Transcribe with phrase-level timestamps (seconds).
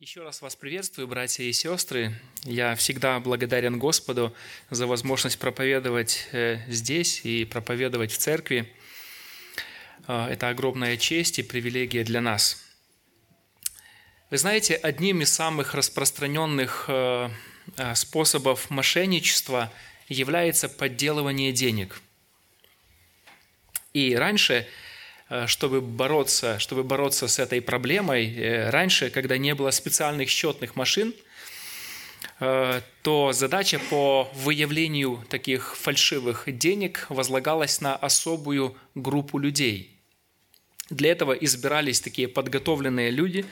[0.00, 2.14] Еще раз вас приветствую, братья и сестры.
[2.44, 4.32] Я всегда благодарен Господу
[4.70, 8.72] за возможность проповедовать э, здесь и проповедовать в церкви.
[10.06, 12.64] Э, это огромная честь и привилегия для нас.
[14.30, 17.30] Вы знаете, одним из самых распространенных э,
[17.96, 19.72] способов мошенничества
[20.06, 22.00] является подделывание денег.
[23.94, 24.68] И раньше–
[25.46, 31.14] чтобы бороться, чтобы бороться с этой проблемой, э, раньше, когда не было специальных счетных машин,
[32.40, 39.98] э, то задача по выявлению таких фальшивых денег возлагалась на особую группу людей.
[40.88, 43.44] Для этого избирались такие подготовленные люди,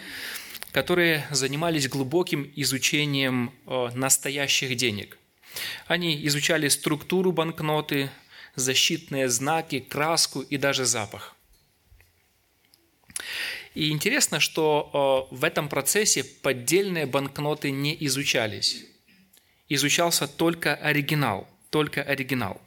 [0.73, 3.53] которые занимались глубоким изучением
[3.95, 5.19] настоящих денег.
[5.87, 8.11] Они изучали структуру банкноты,
[8.55, 11.36] защитные знаки, краску и даже запах.
[13.77, 18.87] И интересно, что э, в этом процессе поддельные банкноты не изучались.
[19.69, 22.59] Изучался только оригинал, только оригинал.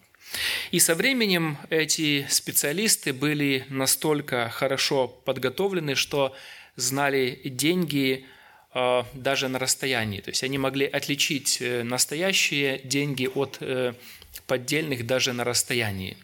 [0.70, 6.36] И со временем эти специалисты были настолько хорошо подготовлены, что
[6.76, 8.28] знали деньги
[8.76, 10.22] э, даже на расстоянии.
[10.22, 13.60] То есть они могли отличить э, настоящие деньги от
[14.46, 16.18] поддельных даже на расстоянии.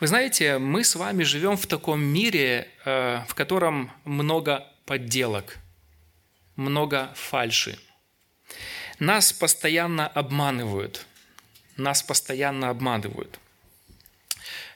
[0.00, 5.58] Вы знаете, мы с вами живем в таком мире, э, в котором много подделок,
[6.56, 7.78] много фальши.
[8.98, 11.04] Нас постоянно обманывают.
[11.76, 13.38] Нас постоянно обманывают.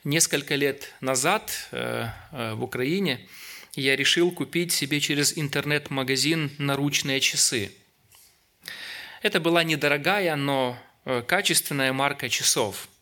[0.04, 3.26] Несколько лет назад э, э, в Украине
[3.76, 7.72] я решил купить себе через интернет-магазин наручные часы.
[9.22, 10.76] Это была недорогая, но
[11.26, 12.88] качественная марка часов–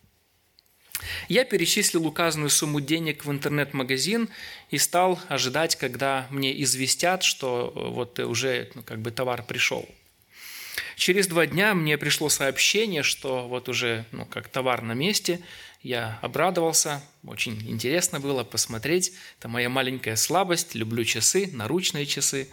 [1.29, 4.29] я перечислил указанную сумму денег в интернет-магазин
[4.71, 9.89] и стал ожидать, когда мне известят, что э, вот уже ну, как бы товар пришел.
[10.97, 15.41] Через два дня мне пришло сообщение, что вот уже ну, как товар на месте.
[15.83, 19.13] Я обрадовался, очень интересно было посмотреть.
[19.39, 22.49] Это моя маленькая слабость, люблю часы, наручные часы.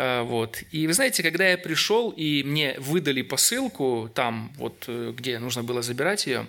[0.00, 0.62] А, вот.
[0.70, 5.64] И вы знаете, когда я пришел и мне выдали посылку там, вот э, где нужно
[5.64, 6.46] было забирать ее,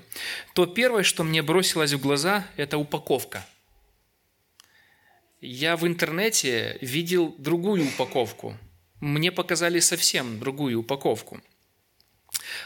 [0.53, 3.43] то первое, что мне бросилось в глаза, это упаковка.
[5.41, 8.55] Я в интернете видел другую упаковку.
[8.99, 11.41] Мне показали совсем другую упаковку.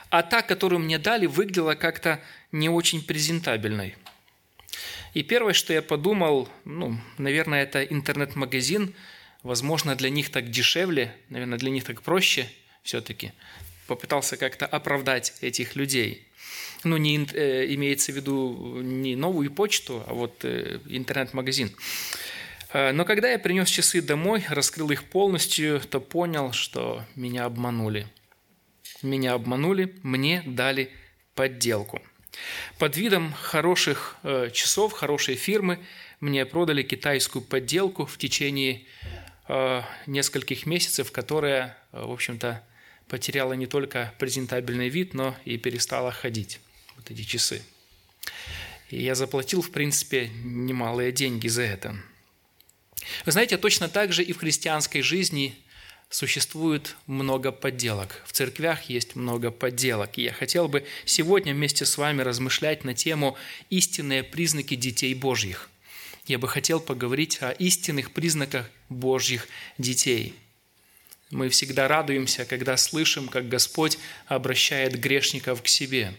[0.09, 2.19] А та, которую мне дали, выглядела как-то
[2.51, 3.95] не очень презентабельной.
[5.13, 8.93] И первое, что я подумал, ну, наверное, это интернет-магазин–
[9.43, 12.47] Возможно, для них так дешевле, наверное, для них так проще
[12.81, 13.33] все-таки.
[13.87, 16.25] Попытался как-то оправдать этих людей.
[16.85, 21.75] Ну, не э, имеется в виду не новую почту, а вот э, интернет-магазин.
[22.71, 28.07] Э, но когда я принес часы домой, раскрыл их полностью, то понял, что меня обманули.
[29.01, 30.89] Меня обманули, мне дали
[31.35, 32.01] подделку.
[32.79, 35.79] Под видом хороших э, часов, хорошей фирмы
[36.19, 38.83] мне продали китайскую подделку в течение
[40.07, 42.63] нескольких месяцев, которая, э, в общем-то,
[43.07, 46.59] потеряла не только презентабельный вид, но и перестала ходить,
[46.95, 47.61] вот эти часы.
[48.89, 51.95] И я заплатил, в принципе, немалые деньги за это.
[53.25, 55.55] Вы знаете, точно так же и в христианской жизни
[56.09, 58.21] существует много подделок.
[58.25, 60.17] В церквях есть много подделок.
[60.17, 63.35] И я хотел бы сегодня вместе с вами размышлять на тему
[63.69, 65.69] истинные признаки детей Божьих
[66.25, 69.47] я бы хотел поговорить о истинных признаках Божьих
[69.77, 70.33] детей.
[71.31, 73.97] Мы всегда радуемся, когда слышим, как Господь
[74.27, 76.13] обращает грешников к себе.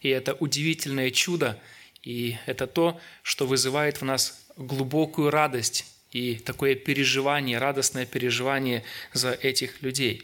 [0.00, 1.60] И это удивительное чудо,
[2.02, 9.32] и это то, что вызывает в нас глубокую радость и такое переживание, радостное переживание за
[9.32, 10.22] этих людей.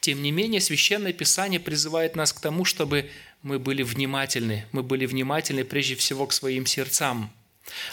[0.00, 3.10] Тем не менее, Священное Писание призывает нас к тому, чтобы
[3.42, 4.66] мы были внимательны.
[4.72, 7.32] Мы были внимательны прежде всего к своим сердцам–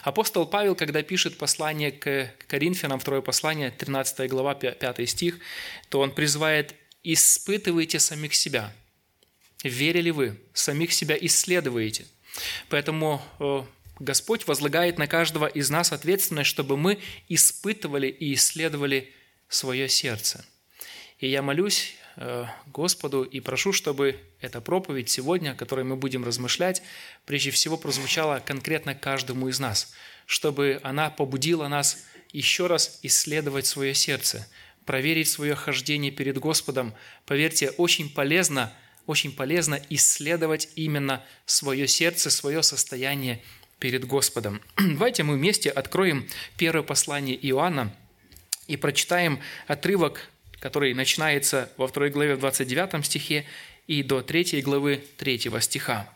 [0.03, 5.39] Апостол Павел, когда пишет послание к Коринфянам, второе послание, 13 глава, 5 стих,
[5.89, 8.73] то он призывает «испытывайте самих себя».
[9.63, 10.39] Верили вы?
[10.53, 12.05] Самих себя исследуете.
[12.69, 13.63] Поэтому э,
[13.99, 19.11] Господь возлагает на каждого из нас ответственность, чтобы мы испытывали и исследовали
[19.49, 20.45] свое сердце.
[21.19, 21.95] И я молюсь
[22.65, 26.81] Господу и прошу, чтобы эта проповедь сегодня, о которой мы будем размышлять,
[27.25, 29.93] прежде всего прозвучала конкретно каждому из нас,
[30.25, 34.47] чтобы она побудила нас еще раз исследовать свое сердце,
[34.85, 36.95] проверить свое хождение перед Господом.
[37.27, 38.73] Поверьте, очень полезно,
[39.05, 43.43] очень полезно исследовать именно свое сердце, свое состояние
[43.77, 44.59] перед Господом.
[44.77, 46.27] Давайте мы вместе откроем
[46.57, 47.95] первое послание Иоанна,
[48.67, 53.45] и прочитаем отрывок, который начинается во второй главе в 29 стихе
[53.87, 56.09] и до 3 главы 3 стиха.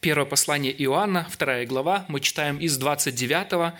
[0.00, 3.74] Первое послание Иоанна, вторая глава, мы читаем из 29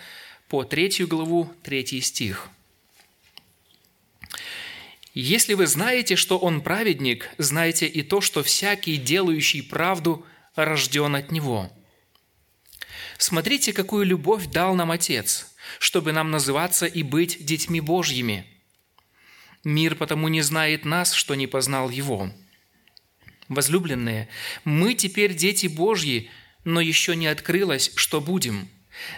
[0.47, 2.49] по 3 главу, 3 стих.
[5.13, 10.25] «Если вы знаете, что Он праведник, знайте и то, что всякий, делающий правду,
[10.55, 11.71] рожден от Него.
[13.17, 18.45] Смотрите, какую любовь дал нам Отец, чтобы нам называться и быть детьми Божьими.
[19.63, 22.31] Мир потому не знает нас, что не познал Его».
[23.49, 24.29] Возлюбленные,
[24.63, 26.29] мы теперь дети Божьи,
[26.63, 28.69] но еще не открылось, что будем.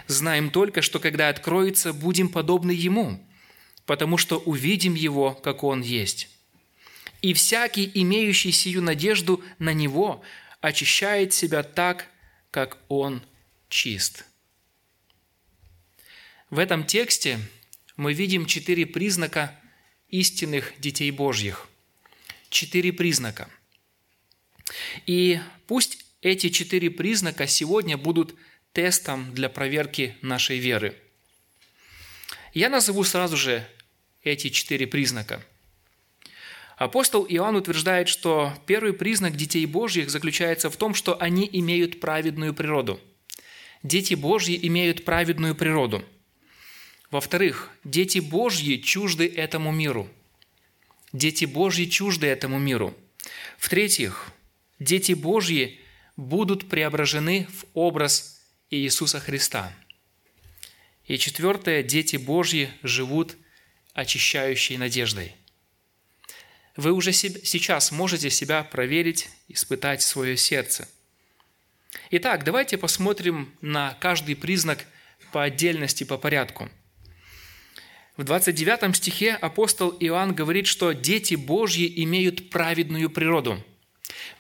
[0.08, 3.24] Знаем только, что когда откроется, будем подобны Ему,
[3.86, 6.30] потому что увидим Его, как Он есть.
[7.22, 10.24] И всякий, имеющий сию надежду на Него,
[10.62, 12.08] очищает себя так,
[12.52, 13.22] как Он
[13.70, 14.26] чист.
[16.50, 17.40] В этом тексте
[17.96, 19.60] мы видим четыре признака
[20.10, 21.68] истинных детей Божьих.
[22.50, 23.50] Четыре признака–
[25.06, 28.36] и пусть эти четыре признака сегодня будут
[28.74, 30.96] тестом для проверки нашей веры.
[32.54, 33.68] Я назову сразу же
[34.24, 35.44] эти четыре признака.
[36.78, 42.54] Апостол Иоанн утверждает, что первый признак детей Божьих заключается в том, что они имеют праведную
[42.54, 43.00] природу.
[43.82, 46.04] Дети Божьи имеют праведную природу.
[47.12, 50.10] Во-вторых, дети Божьи чужды этому миру.
[51.14, 52.96] Дети Божьи чужды этому миру.
[53.58, 54.28] В-третьих,
[54.80, 55.80] дети Божьи
[56.18, 59.72] будут преображены в образ Иисуса Христа.
[61.06, 63.38] И четвертое, дети Божьи живут
[63.94, 65.36] очищающей надеждой.
[66.76, 70.90] Вы уже сейчас можете себя проверить, испытать свое сердце.
[72.12, 74.86] Итак, давайте посмотрим на каждый признак
[75.32, 76.70] по отдельности, по порядку.
[78.18, 83.64] В 29 стихе апостол Иоанн говорит, что дети Божьи имеют праведную природу–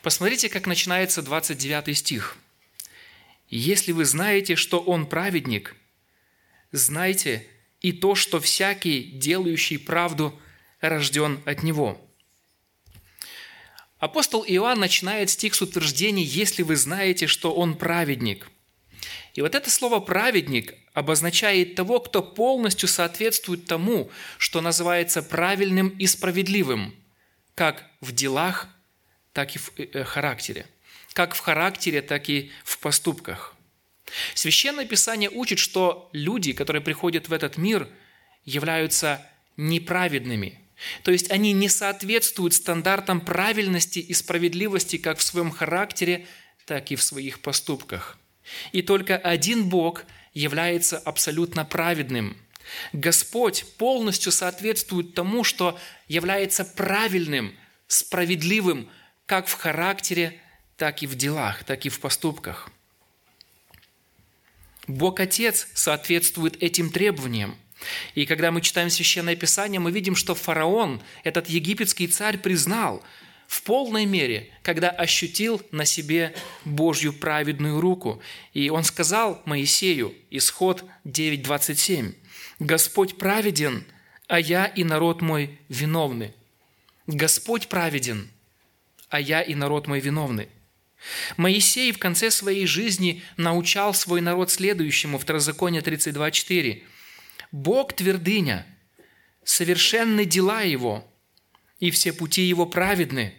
[0.01, 2.38] Посмотрите, как начинается 29 стих.
[3.50, 5.75] «Если вы знаете, что Он праведник,
[6.72, 7.48] знайте
[7.81, 10.39] и то, что всякий, делающий правду,
[10.80, 12.00] рожден от Него».
[13.98, 18.48] Апостол Иоанн начинает стих с утверждения «если вы знаете, что Он праведник».
[19.35, 26.07] И вот это слово «праведник» обозначает того, кто полностью соответствует тому, что называется правильным и
[26.07, 26.95] справедливым,
[27.53, 28.69] как в делах,
[29.33, 30.65] так и в э, э, характере.
[31.11, 33.55] Как в характере, так и в поступках.
[34.33, 37.89] Священное Писание учит, что люди, которые приходят в этот мир,
[38.45, 39.21] являются
[39.57, 40.61] неправедными.
[41.03, 46.25] То есть они не соответствуют стандартам правильности и справедливости как в своем характере,
[46.65, 48.17] так и в своих поступках.
[48.71, 52.38] И только один Бог является абсолютно праведным.
[52.94, 57.56] Господь полностью соответствует тому, что является правильным,
[57.88, 58.89] справедливым,
[59.25, 60.39] как в характере,
[60.77, 62.69] так и в делах, так и в поступках.
[64.88, 67.57] Бог Отец соответствует этим требованиям.
[68.13, 73.03] И когда мы читаем Священное Писание, мы видим, что фараон, этот египетский царь, признал
[73.47, 78.21] в полной мере, когда ощутил на себе Божью праведную руку.
[78.53, 82.13] И он сказал Моисею, исход 9.27,
[82.59, 83.86] «Господь праведен,
[84.27, 86.33] а я и народ мой виновны».
[87.07, 88.30] Господь праведен–
[89.09, 90.49] а я и народ мой виновны».
[91.37, 96.81] Моисей в конце своей жизни научал свой народ следующему, Второзаконие 32.4.
[97.52, 98.66] «Бог твердыня,
[99.44, 101.07] совершенны дела Его,
[101.85, 103.33] и все пути Его праведны.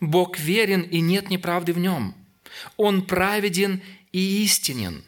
[0.00, 2.14] Бог верен, и нет неправды в Нем.
[2.76, 5.04] Он праведен и истинен.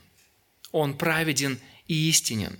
[0.72, 2.58] Он праведен и истинен».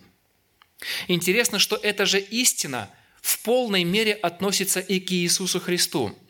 [1.08, 6.16] Интересно, что эта же истина в полной мере относится и к Иисусу Христу–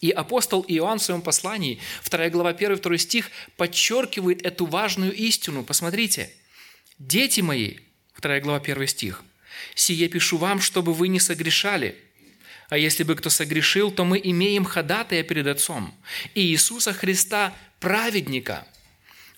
[0.00, 5.62] и апостол Иоанн в своем послании, 2 глава 1-2 стих, подчеркивает эту важную истину.
[5.62, 6.30] Посмотрите.
[6.98, 7.76] «Дети мои»,
[8.20, 9.22] 2 глава 1 стих,
[9.74, 11.96] «сие пишу вам, чтобы вы не согрешали.
[12.70, 15.94] А если бы кто согрешил, то мы имеем ходатая перед Отцом,
[16.34, 18.66] и Иисуса Христа, праведника.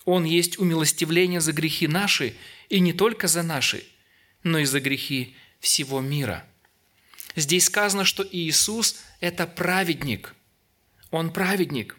[0.04, 2.34] Он есть умилостивление за грехи наши,
[2.68, 3.84] и не только за наши,
[4.44, 6.46] но и за грехи всего мира».
[7.34, 10.34] Здесь сказано, что Иисус– это праведник–
[11.12, 11.96] он праведник.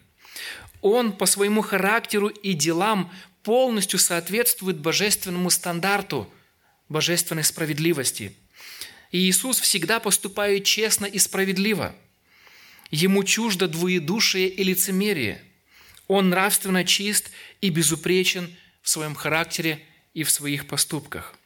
[0.82, 3.10] Он по своему характеру и делам
[3.42, 6.30] полностью соответствует божественному стандарту
[6.88, 8.36] божественной справедливости.
[9.14, 11.94] И Иисус всегда поступает честно и справедливо.
[12.90, 15.40] Ему чуждо двоедушие и лицемерие.
[16.08, 17.30] Он нравственно чист
[17.60, 18.52] и безупречен
[18.82, 19.80] в своем характере
[20.14, 21.36] и в своих поступках.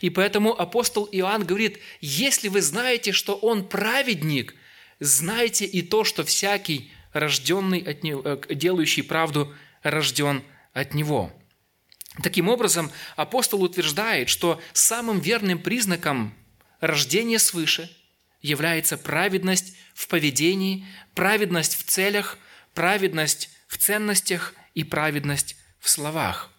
[0.00, 4.54] И поэтому апостол Иоанн говорит, если вы знаете, что он праведник,
[4.98, 10.42] знайте и то, что всякий, рожденный от него, э, делающий правду, рожден
[10.72, 11.30] от него.
[12.22, 16.32] Таким образом, апостол утверждает, что самым верным признаком
[16.80, 17.90] рождения свыше
[18.40, 22.38] является праведность в поведении, праведность в целях,
[22.74, 26.50] праведность в ценностях и праведность в словах.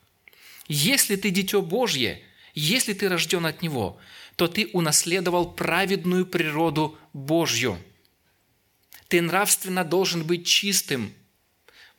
[0.68, 2.22] Если ты дитё Божье,
[2.54, 4.00] если ты рожден от Него,
[4.36, 7.78] то ты унаследовал праведную природу Божью.
[9.08, 11.14] Ты нравственно должен быть чистым,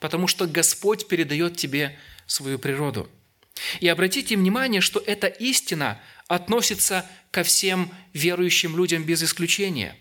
[0.01, 3.09] потому что Господь передает тебе свою природу.
[3.81, 9.97] И обратите внимание, что эта истина относится ко всем верующим людям без исключения.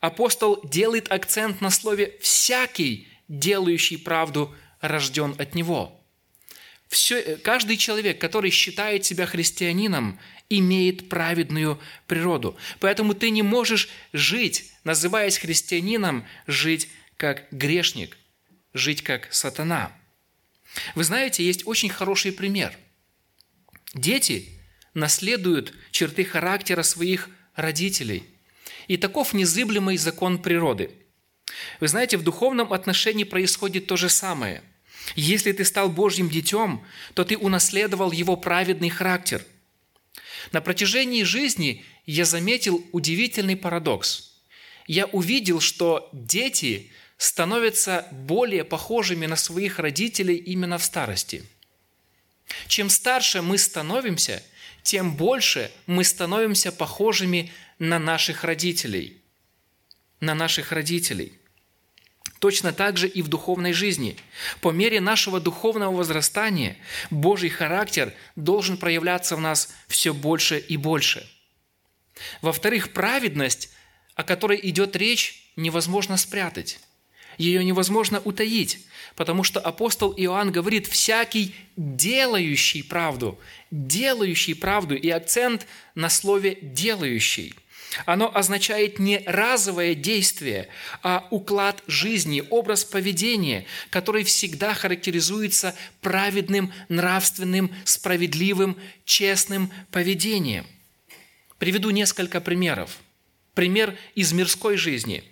[0.00, 6.00] Апостол делает акцент на слове «всякий, делающий правду, рожден от Него».
[6.88, 12.56] Все, каждый человек, который считает себя христианином, имеет праведную природу.
[12.78, 18.16] Поэтому ты не можешь жить, называясь христианином, жить как грешник,
[18.74, 19.90] жить как сатана.
[20.94, 22.76] Вы знаете, есть очень хороший пример.
[23.94, 24.48] Дети
[24.94, 28.24] наследуют черты характера своих родителей.
[28.88, 30.90] И таков незыблемый закон природы.
[31.80, 34.62] Вы знаете, в духовном отношении происходит то же самое–
[35.14, 36.84] если ты стал Божьим детем,
[37.14, 39.44] то ты унаследовал его праведный характер.
[40.52, 44.32] На протяжении жизни я заметил удивительный парадокс.
[44.86, 51.44] Я увидел, что дети становятся более похожими на своих родителей именно в старости.
[52.66, 54.42] Чем старше мы становимся,
[54.84, 57.50] тем больше мы становимся похожими
[57.80, 59.20] на наших родителей.
[60.20, 61.32] На наших родителей–
[62.44, 64.18] Точно так же и в духовной жизни.
[64.60, 66.76] По мере нашего духовного возрастания
[67.08, 71.26] Божий характер должен проявляться в нас все больше и больше.
[72.42, 73.70] Во-вторых, праведность,
[74.14, 76.80] о которой идет речь, невозможно спрятать.
[77.38, 83.38] Ее невозможно утаить, потому что апостол Иоанн говорит «всякий делающий правду»,
[83.70, 87.54] делающий правду, и акцент на слове «делающий».
[88.06, 90.68] Оно означает не разовое действие,
[91.02, 100.66] а уклад жизни, образ поведения, который всегда характеризуется праведным, нравственным, справедливым, честным поведением.
[101.58, 102.98] Приведу несколько примеров.
[103.54, 105.22] Пример из мирской жизни.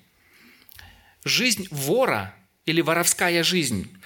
[1.25, 2.35] Жизнь вора
[2.67, 3.97] или воровская жизнь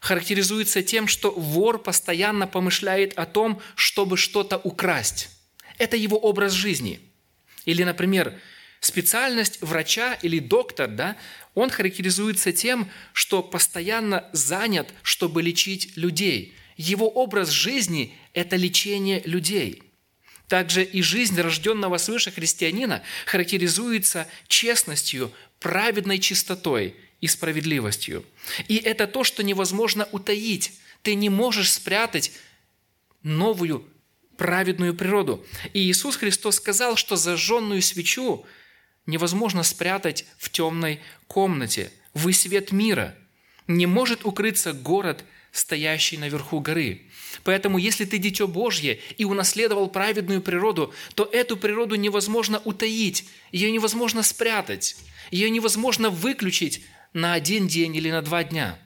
[0.00, 5.30] характеризуется тем, что вор постоянно помышляет о том, чтобы что-то украсть.
[5.78, 7.00] Это его образ жизни–
[7.64, 8.38] или, например,
[8.80, 11.16] специальность врача или доктор, да,
[11.54, 16.56] он характеризуется тем, что постоянно занят, чтобы лечить людей.
[16.76, 19.82] Его образ жизни– это лечение людей.
[20.48, 28.24] Также и жизнь рожденного свыше христианина характеризуется честностью, праведной чистотой и справедливостью.
[28.68, 30.72] И это то, что невозможно утаить.
[31.02, 32.32] Ты не можешь спрятать
[33.22, 33.88] новую
[34.36, 35.44] праведную природу.
[35.72, 38.44] И Иисус Христос сказал, что зажженную свечу
[39.06, 41.92] невозможно спрятать в темной комнате.
[42.14, 43.14] Вы свет мира.
[43.66, 47.02] Не может укрыться город, стоящий наверху горы.
[47.44, 53.70] Поэтому, если ты дитё Божье и унаследовал праведную природу, то эту природу невозможно утаить, ее
[53.70, 54.96] невозможно спрятать,
[55.30, 58.78] ее невозможно выключить на один день или на два дня.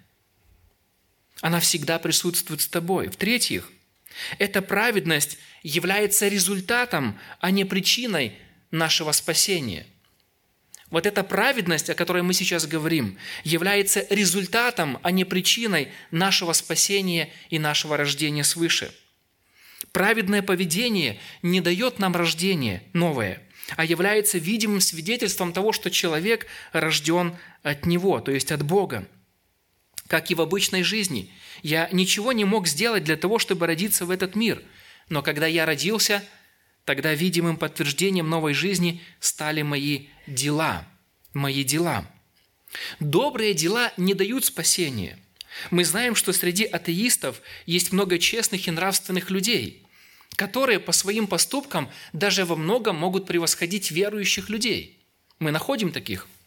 [1.41, 3.09] Она всегда присутствует с тобой.
[3.09, 3.73] В-третьих,
[4.39, 8.35] эта праведность является результатом, а не причиной
[8.71, 9.87] нашего спасения.
[10.91, 17.31] Вот эта праведность, о которой мы сейчас говорим, является результатом, а не причиной нашего спасения
[17.51, 18.93] и нашего рождения свыше.
[19.93, 23.43] Праведное поведение не дает нам рождение новое,
[23.77, 29.09] а является видимым свидетельством того, что человек рожден от Него, то есть от Бога.
[30.07, 31.33] Как и в обычной жизни–
[31.63, 34.63] я ничего не мог сделать для того, чтобы родиться в этот мир.
[35.09, 36.25] Но когда я родился,
[36.85, 40.87] тогда видимым подтверждением новой жизни стали мои дела.
[41.35, 42.07] Мои дела.
[43.01, 45.19] Добрые дела не дают спасения.
[45.71, 49.87] Мы знаем, что среди атеистов есть много честных и нравственных людей,
[50.37, 54.99] которые по своим поступкам даже во многом могут превосходить верующих людей.
[55.39, 56.27] Мы находим таких–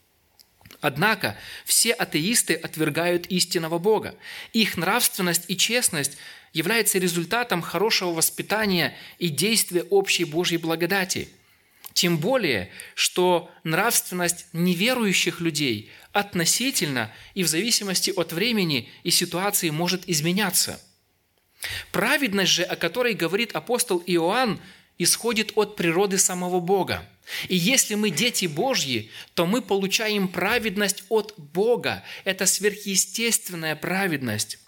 [0.82, 4.16] Однако все атеисты отвергают истинного Бога.
[4.52, 6.18] Их нравственность и честность
[6.54, 11.30] является результатом хорошего воспитания и действия общей Божьей благодати.
[11.94, 20.10] Тем более, что нравственность неверующих людей относительно и в зависимости от времени и ситуации может
[20.10, 20.82] изменяться.
[21.92, 24.60] Праведность же, о которой говорит апостол Иоанн,
[24.98, 27.08] исходит от природы самого Бога.
[27.48, 32.04] И если мы дети Божьи, то мы получаем праведность от Бога.
[32.24, 34.60] Это сверхъестественная праведность.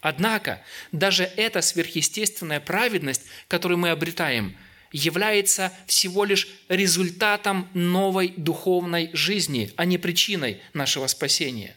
[0.00, 4.56] Однако, даже эта сверхъестественная праведность, которую мы обретаем,
[4.92, 11.76] является всего лишь результатом новой духовной жизни, а не причиной нашего спасения.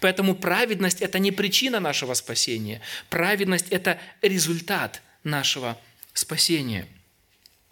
[0.00, 2.80] Поэтому праведность– это не причина нашего спасения.
[3.10, 5.78] Праведность– это результат нашего
[6.12, 6.86] спасения.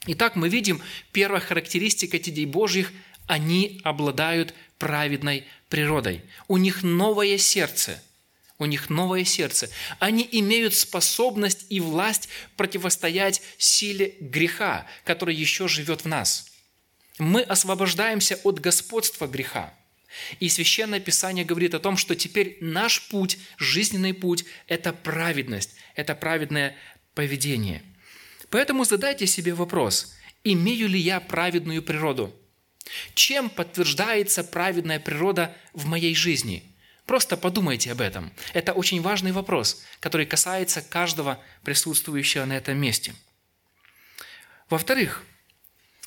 [0.07, 2.93] Итак, мы видим, первая характеристика детей Божьих–
[3.27, 6.23] они обладают праведной природой.
[6.49, 8.03] У них новое сердце.
[8.59, 9.71] У них новое сердце.
[9.99, 16.53] Они имеют способность и власть противостоять силе греха, который еще живет в нас.
[17.19, 19.73] Мы освобождаемся от господства греха.
[20.41, 26.15] И Священное Писание говорит о том, что теперь наш путь, жизненный путь– это праведность, это
[26.15, 26.77] праведное
[27.15, 27.83] поведение.
[28.51, 30.15] Поэтому задайте себе вопрос,
[30.45, 32.35] имею ли я праведную природу?
[33.15, 36.63] Чем подтверждается праведная природа в моей жизни?
[37.07, 38.33] Просто подумайте об этом.
[38.53, 43.15] Это очень важный вопрос, который касается каждого присутствующего на этом месте.
[44.71, 45.25] Во-вторых,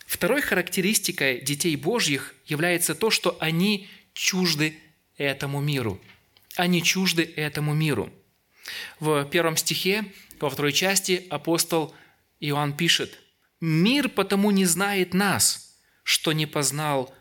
[0.05, 4.77] Второй характеристикой детей Божьих является то, что они чужды
[5.17, 5.99] этому миру.
[6.55, 8.11] Они чужды этому миру.
[8.99, 10.05] В первом стихе,
[10.39, 11.93] во второй части апостол
[12.39, 13.19] Иоанн пишет,
[13.61, 17.13] «Мир потому не знает нас, что не познал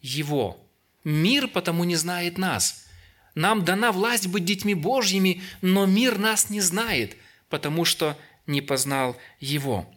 [0.00, 0.58] Его».
[1.04, 2.86] Мир потому не знает нас.
[3.34, 7.16] Нам дана власть быть детьми Божьими, но мир нас не знает,
[7.48, 9.92] потому что не познал Его.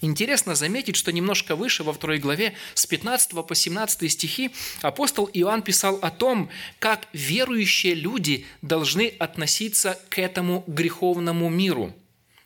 [0.00, 4.50] Интересно заметить, что немножко выше, во второй главе, с 15 по 17 стихи,
[4.82, 11.94] апостол Иоанн писал о том, как верующие люди должны относиться к этому греховному миру,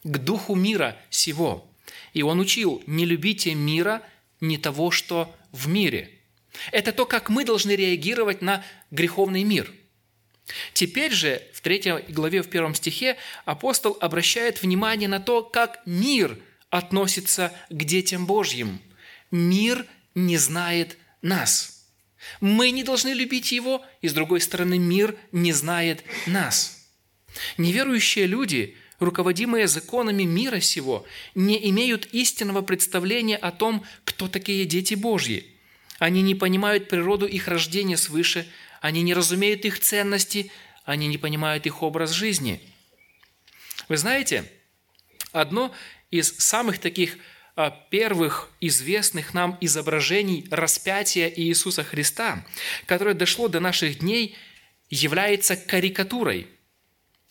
[0.04, 1.68] к духу мира сего.
[2.12, 4.02] И он учил, не любите мира,
[4.40, 6.10] не того, что в мире.
[6.72, 9.72] Это то, как мы должны реагировать на греховный мир.
[10.72, 16.38] Теперь же в третьей главе, в первом стихе, апостол обращает внимание на то, как мир–
[16.70, 18.80] относится к детям Божьим.
[19.30, 21.86] Мир не знает нас.
[22.40, 26.86] Мы не должны любить его, и с другой стороны, мир не знает нас.
[27.56, 34.94] Неверующие люди, руководимые законами мира сего, не имеют истинного представления о том, кто такие дети
[34.94, 35.46] Божьи.
[35.98, 38.46] Они не понимают природу их рождения свыше,
[38.80, 40.50] они не разумеют их ценности,
[40.84, 42.60] они не понимают их образ жизни.
[43.88, 44.50] Вы знаете,
[45.32, 45.74] одно
[46.10, 47.16] из самых таких
[47.56, 52.44] а, первых известных нам изображений распятия Иисуса Христа,
[52.86, 54.36] которое дошло до наших дней,
[54.88, 56.48] является карикатурой.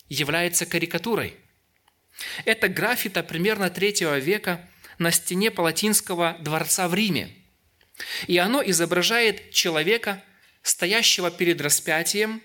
[0.08, 1.36] Является карикатурой.
[2.46, 7.30] Это граффита примерно третьего века на стене Палатинского дворца в Риме.
[8.28, 10.24] И оно изображает человека,
[10.62, 12.42] стоящего перед распятием,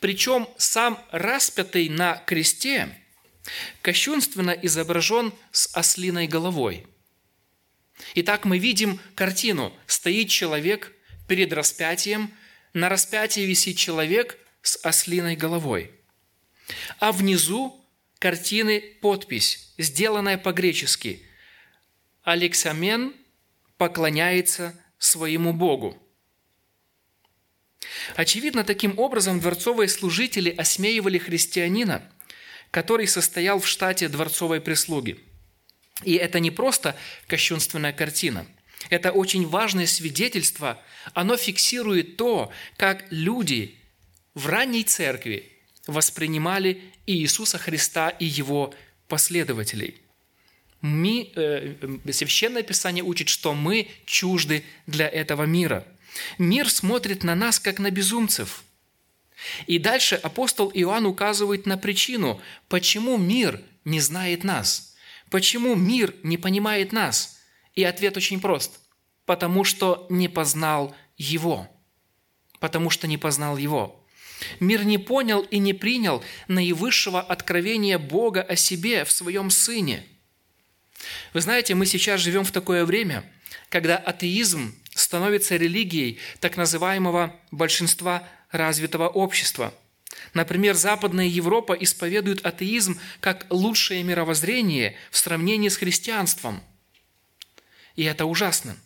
[0.00, 2.88] причем сам распятый на кресте–
[3.82, 6.86] кощунственно изображен с ослиной головой.
[8.14, 9.72] Итак, мы видим картину.
[9.86, 10.92] Стоит человек
[11.26, 12.32] перед распятием,
[12.72, 15.90] на распятии висит человек с ослиной головой.
[17.00, 17.84] А внизу
[18.18, 21.22] картины подпись, сделанная по-гречески.
[22.22, 23.14] Алексамен
[23.78, 26.00] поклоняется своему Богу.
[28.16, 32.12] Очевидно, таким образом дворцовые служители осмеивали христианина–
[32.70, 35.18] который состоял в штате дворцовой прислуги.
[36.04, 38.46] И это не просто кощунственная картина.
[38.90, 40.80] Это очень важное свидетельство.
[41.14, 43.78] Оно фиксирует то, как люди
[44.34, 45.52] в ранней церкви
[45.86, 48.72] воспринимали Иисуса Христа и Его
[49.08, 49.96] последователей.
[50.80, 51.74] Мы, э,
[52.12, 55.84] Священное Писание учит, что мы чужды для этого мира.
[56.38, 58.62] Мир смотрит на нас, как на безумцев–
[59.66, 64.94] и дальше апостол Иоанн указывает на причину, почему мир не знает нас,
[65.30, 67.38] почему мир не понимает нас.
[67.74, 68.80] И ответ очень прост.
[69.24, 71.68] Потому что не познал Его.
[72.58, 74.04] Потому что не познал Его.
[74.58, 80.04] Мир не понял и не принял наивысшего откровения Бога о себе в Своем Сыне.
[81.32, 83.24] Вы знаете, мы сейчас живем в такое время,
[83.68, 89.74] когда атеизм становится религией так называемого большинства развитого общества.
[90.34, 96.62] Например, Западная Европа исповедует атеизм как лучшее мировоззрение в сравнении с христианством.
[97.96, 98.76] И это ужасно.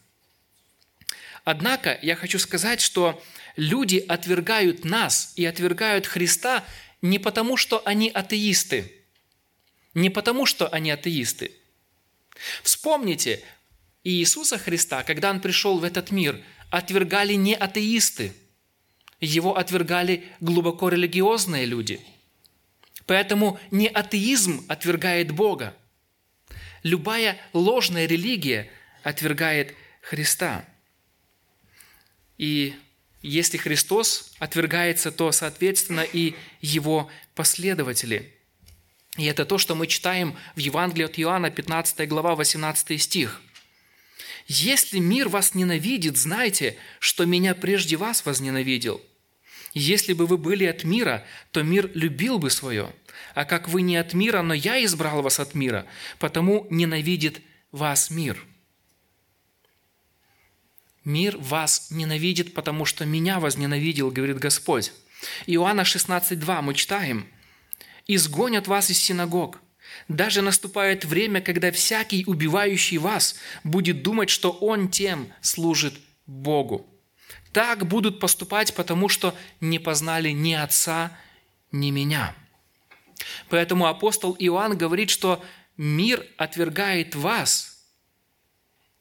[1.44, 3.22] Однако я хочу сказать, что
[3.56, 6.64] люди отвергают нас и отвергают Христа
[7.00, 8.92] не потому, что они атеисты,
[9.94, 11.52] не потому, что они атеисты.
[12.62, 13.42] Вспомните,
[14.04, 18.32] Иисуса Христа, когда Он пришел в этот мир, отвергали не атеисты,
[19.22, 22.00] его отвергали глубоко религиозные люди.
[23.06, 25.74] Поэтому не атеизм отвергает Бога.
[26.82, 28.68] Любая ложная религия
[29.02, 30.64] отвергает Христа.
[32.36, 32.74] И
[33.22, 38.34] если Христос отвергается, то, соответственно, и его последователи.
[39.16, 43.40] И это то, что мы читаем в Евангелии от Иоанна, 15 глава, 18 стих.
[44.48, 49.00] «Если мир вас ненавидит, знайте, что меня прежде вас возненавидел.
[49.74, 52.92] Если бы вы были от мира, то мир любил бы свое.
[53.34, 55.86] А как вы не от мира, но я избрал вас от мира,
[56.18, 58.44] потому ненавидит вас мир».
[61.04, 64.92] Мир вас ненавидит, потому что меня возненавидел, говорит Господь.
[65.46, 67.26] Иоанна 16.2 мы читаем.
[68.06, 69.60] «Изгонят вас из синагог.
[70.06, 75.94] Даже наступает время, когда всякий, убивающий вас, будет думать, что он тем служит
[76.26, 76.91] Богу.
[77.52, 81.16] Так будут поступать, потому что не познали ни Отца,
[81.70, 82.34] ни Меня».
[83.48, 85.44] Поэтому апостол Иоанн говорит, что
[85.76, 87.84] мир отвергает вас,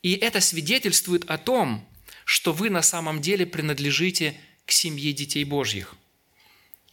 [0.02, 1.88] и это свидетельствует о том,
[2.26, 5.96] что вы на самом деле принадлежите к семье детей Божьих.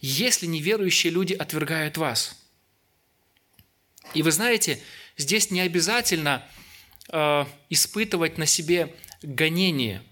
[0.01, 2.37] Если неверующие люди отвергают вас.
[4.13, 4.81] И вы знаете,
[5.17, 6.43] здесь не обязательно
[7.11, 10.03] э, испытывать на себе гонение.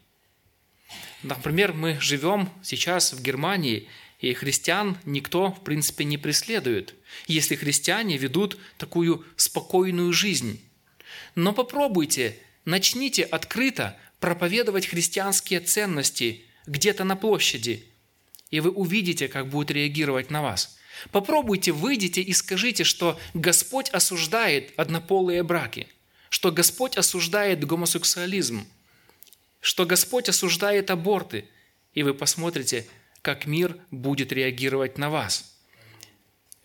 [1.28, 6.96] Например, мы живем сейчас в Германии, и христиан никто, в принципе, не преследует,
[7.28, 10.62] если христиане ведут такую спокойную жизнь.
[11.36, 17.86] Но попробуйте, начните открыто проповедовать христианские ценности где-то на площади,
[18.50, 20.78] и вы увидите, как будет реагировать на вас.
[21.12, 25.88] Попробуйте, выйдите и скажите, что Господь осуждает однополые браки,
[26.30, 28.66] что Господь осуждает гомосексуализм,
[29.60, 31.46] что Господь осуждает аборты,
[31.93, 32.86] и вы посмотрите,
[33.22, 35.54] как мир будет реагировать на вас–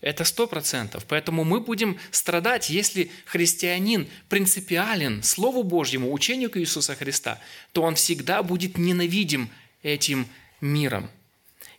[0.03, 1.05] это сто процентов.
[1.07, 7.39] Поэтому мы будем страдать, если христианин принципиален Слову Божьему, учению Иисуса Христа,
[7.71, 9.49] то он всегда будет ненавидим
[9.81, 10.27] этим
[10.59, 11.09] миром.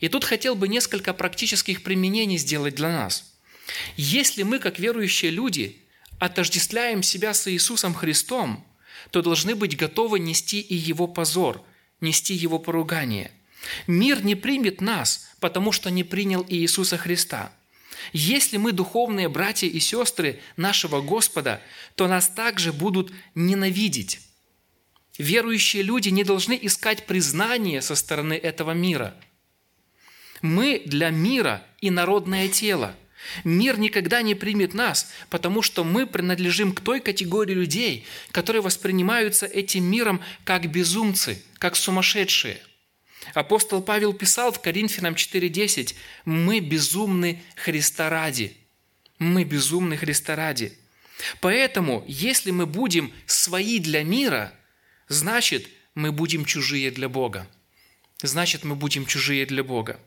[0.01, 3.31] И тут хотел бы несколько практических применений сделать для нас.
[3.97, 5.83] Если мы, как верующие люди,
[6.19, 8.67] отождествляем себя с Иисусом Христом,
[9.11, 11.63] то должны быть готовы нести и Его позор,
[12.01, 13.31] нести Его поругание.
[13.87, 17.53] Мир не примет нас, потому что не принял Иисуса Христа–
[18.13, 21.61] если мы духовные братья и сестры нашего Господа,
[21.95, 24.21] то нас также будут ненавидеть.
[25.17, 29.15] Верующие люди не должны искать признание со стороны этого мира.
[30.43, 32.95] Мы для мира и народное тело.
[33.45, 39.47] Мир никогда не примет нас, потому что мы принадлежим к той категории людей, которые воспринимаются
[39.47, 42.61] этим миром как безумцы, как сумасшедшие–
[43.33, 48.57] Апостол Павел писал в Коринфянам 4.10, «Мы безумны Христа ради».
[49.19, 50.77] Мы безумны Христа ради.
[51.41, 54.53] Поэтому, если мы будем свои для мира,
[55.09, 57.47] значит, мы будем чужие для Бога.
[58.21, 60.01] Значит, мы будем чужие для Бога.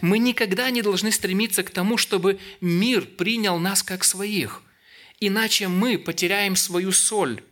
[0.00, 4.62] Мы никогда не должны стремиться к тому, чтобы мир принял нас как своих,
[5.20, 7.42] иначе мы потеряем свою соль,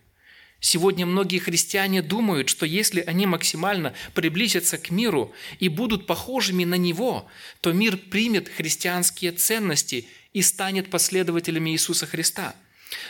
[0.61, 6.75] Сегодня многие христиане думают, что если они максимально приблизятся к миру и будут похожими на
[6.75, 7.27] него,
[7.63, 12.55] то мир примет христианские ценности и станет последователями Иисуса Христа.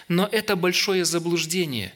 [0.06, 1.92] Но это большое заблуждение.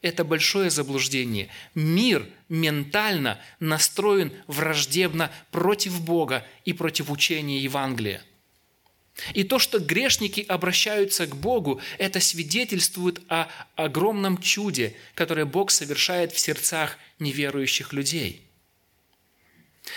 [0.00, 1.48] Это большое заблуждение.
[1.74, 8.22] Мир ментально настроен враждебно против Бога и против учения Евангелия–
[9.32, 16.32] и то, что грешники обращаются к Богу, это свидетельствует о огромном чуде, которое Бог совершает
[16.32, 18.42] в сердцах неверующих людей.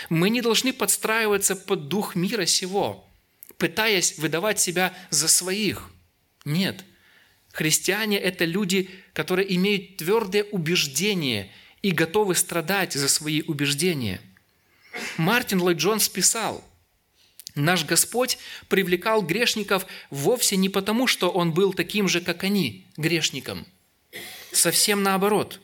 [0.08, 3.04] Мы не должны подстраиваться под дух мира сего,
[3.56, 5.90] пытаясь выдавать себя за своих.
[6.44, 6.84] Нет.
[7.52, 11.50] Христиане– это люди, которые имеют твердое убеждение
[11.82, 14.20] и готовы страдать за свои убеждения.
[15.16, 16.64] Мартин Ллойд Джонс писал–
[17.58, 18.38] Наш Господь
[18.68, 23.66] привлекал грешников вовсе не потому, что Он был таким же, как они, грешником.
[24.52, 25.60] Совсем наоборот.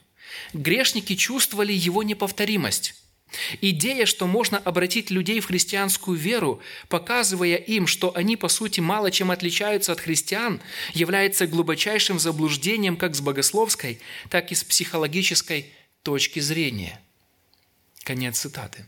[0.52, 2.94] Грешники чувствовали Его неповторимость.
[3.60, 9.10] Идея, что можно обратить людей в христианскую веру, показывая им, что они по сути мало
[9.10, 10.60] чем отличаются от христиан,
[10.92, 14.00] является глубочайшим заблуждением как с богословской,
[14.30, 15.72] так и с психологической
[16.04, 17.00] точки зрения.
[18.04, 18.86] Конец цитаты.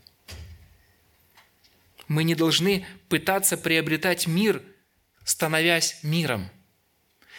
[2.07, 4.62] Мы не должны пытаться приобретать мир,
[5.24, 6.48] становясь миром.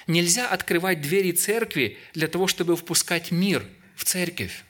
[0.08, 4.64] Нельзя открывать двери церкви для того, чтобы впускать мир в церковь.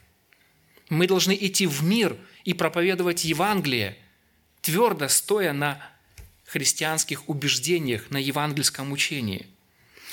[0.90, 3.96] Мы должны идти в мир и проповедовать Евангелие,
[4.60, 5.90] твердо стоя на
[6.44, 9.46] христианских убеждениях, на евангельском учении.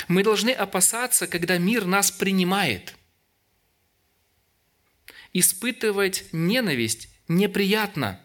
[0.07, 2.95] Мы должны опасаться, когда мир нас принимает.
[5.37, 8.21] Испытывать ненависть неприятно,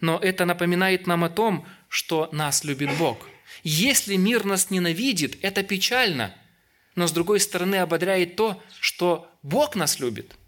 [0.00, 3.28] но это напоминает нам о том, что нас любит Бог.
[3.62, 6.34] Если мир нас ненавидит, это печально,
[6.96, 10.36] но с другой стороны ободряет то, что Бог нас любит–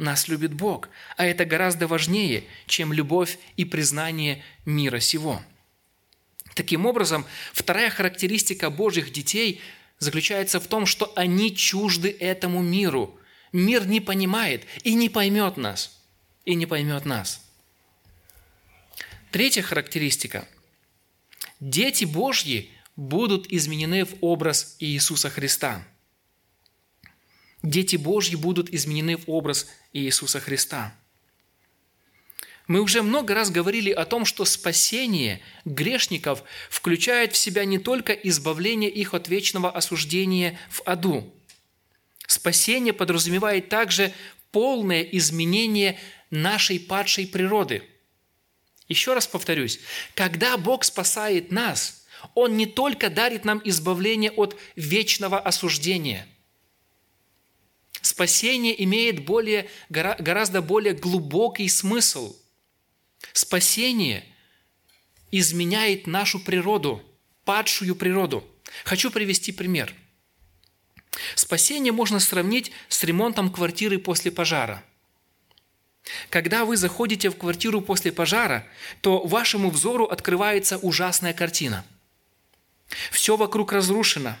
[0.00, 0.88] нас любит Бог,
[1.18, 5.42] а это гораздо важнее, чем любовь и признание мира сего.
[6.54, 9.60] Таким образом, вторая характеристика Божьих детей
[9.98, 13.19] заключается в том, что они чужды этому миру.
[13.52, 15.98] Мир не понимает и не поймет нас.
[16.44, 17.44] И не поймет нас.
[19.30, 20.48] Третья характеристика.
[21.60, 25.86] Дети Божьи будут изменены в образ Иисуса Христа–
[27.62, 30.94] Дети Божьи будут изменены в образ Иисуса Христа.
[32.66, 38.12] Мы уже много раз говорили о том, что спасение грешников включает в себя не только
[38.12, 41.34] избавление их от вечного осуждения в аду.
[42.30, 44.14] Спасение подразумевает также
[44.52, 45.98] полное изменение
[46.30, 47.82] нашей падшей природы.
[48.86, 49.80] Еще раз повторюсь,
[50.14, 56.26] когда Бог спасает нас, Он не только дарит нам избавление от вечного осуждения–
[58.02, 62.34] Спасение имеет более, гораздо более глубокий смысл.
[63.34, 64.24] Спасение
[65.30, 67.02] изменяет нашу природу,
[67.44, 68.42] падшую природу.
[68.84, 69.94] Хочу привести пример.
[71.34, 74.84] Спасение можно сравнить с ремонтом квартиры после пожара.
[76.28, 78.66] Когда вы заходите в квартиру после пожара,
[79.00, 81.84] то вашему взору открывается ужасная картина.
[83.10, 84.36] Все вокруг разрушено.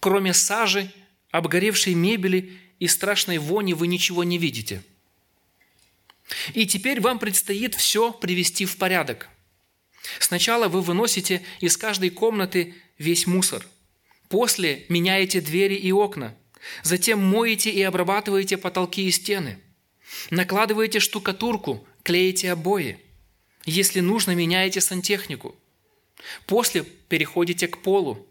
[0.00, 0.90] Кроме сажи
[1.30, 4.82] обгоревшей мебели и страшной вони вы ничего не видите.
[6.54, 9.28] И теперь вам предстоит все привести в порядок.
[10.18, 13.66] Сначала вы выносите из каждой комнаты весь мусор.
[14.30, 16.34] После меняете двери и окна.
[16.82, 19.58] Затем моете и обрабатываете потолки и стены.
[20.30, 22.98] Накладываете штукатурку, клеите обои.
[23.66, 25.54] Если нужно, меняете сантехнику.
[26.46, 28.26] После переходите к полу.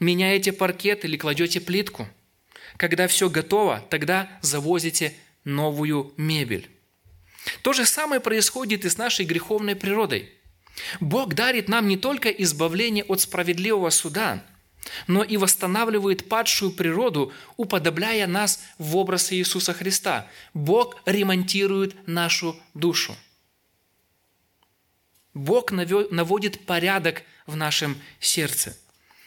[0.00, 2.08] Меняете паркет или кладете плитку–
[2.76, 6.68] когда все готово, тогда завозите новую мебель.
[7.62, 10.32] То же самое происходит и с нашей греховной природой.
[11.00, 14.44] Бог дарит нам не только избавление от справедливого суда,
[15.06, 20.28] но и восстанавливает падшую природу, уподобляя нас в образ Иисуса Христа.
[20.54, 23.16] Бог ремонтирует нашу душу.
[25.34, 28.76] Бог наводит порядок в нашем сердце.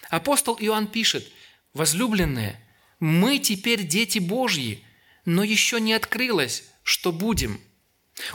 [0.10, 1.28] Апостол Иоанн пишет,
[1.74, 2.62] «Возлюбленные,
[3.00, 4.84] мы теперь дети Божьи,
[5.26, 7.60] но еще не открылось, что будем.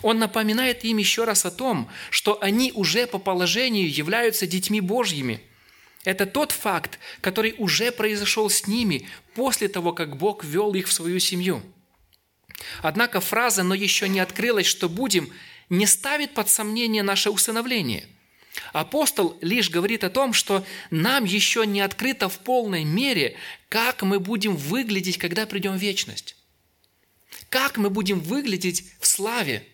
[0.03, 5.41] Он напоминает им еще раз о том, что они уже по положению являются детьми Божьими.
[6.05, 10.93] Это тот факт, который уже произошел с ними после того, как Бог ввел их в
[10.93, 11.63] свою семью.
[12.83, 15.33] Однако фраза «но еще не открылось, что будем»
[15.69, 18.07] не ставит под сомнение наше усыновление–
[18.73, 23.37] Апостол лишь говорит о том, что нам еще не открыто в полной мере,
[23.69, 26.37] как мы будем выглядеть, когда придем в вечность.
[27.49, 29.67] Как мы будем выглядеть в славе,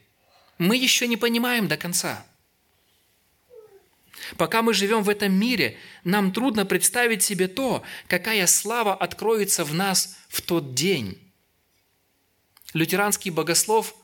[0.58, 2.26] мы еще не понимаем до конца.
[4.36, 9.74] Пока мы живем в этом мире, нам трудно представить себе то, какая слава откроется в
[9.74, 11.18] нас в тот день.
[12.72, 13.94] Лютеранский богослов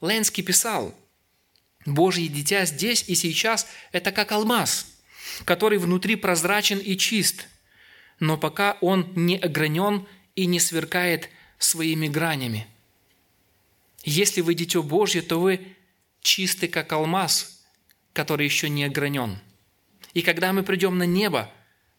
[0.00, 0.94] Ленский писал–
[1.86, 4.86] Божье дитя здесь и сейчас– это как алмаз,
[5.44, 7.46] который внутри прозрачен и чист,
[8.18, 12.66] но пока он не огранен и не сверкает своими гранями.
[14.02, 15.74] Если вы дитё Божье, то вы
[16.20, 17.64] чисты, как алмаз,
[18.12, 19.38] который еще не огранен.
[20.14, 21.50] И когда мы придем на небо,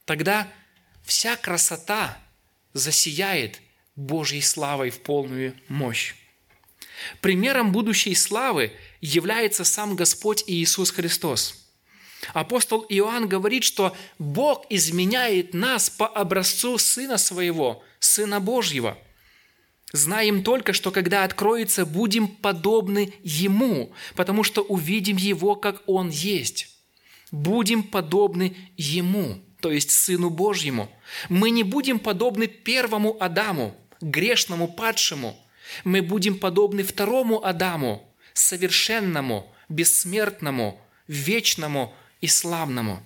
[0.05, 0.47] тогда
[1.03, 2.17] вся красота
[2.73, 3.61] засияет
[3.95, 6.15] Божьей славой в полную мощь.
[7.19, 11.57] Примером будущей славы является сам Господь Иисус Христос.
[12.33, 18.97] Апостол Иоанн говорит, что Бог изменяет нас по образцу Сына Своего, Сына Божьего.
[19.91, 26.69] Знаем только, что когда откроется, будем подобны Ему, потому что увидим Его, как Он есть.
[27.31, 30.89] Будем подобны Ему, то есть Сыну Божьему.
[31.29, 35.35] Мы не будем подобны первому Адаму, грешному, падшему–
[35.83, 43.03] мы будем подобны второму Адаму, совершенному, бессмертному, вечному и славному.